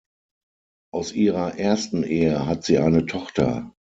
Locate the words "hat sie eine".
2.47-3.05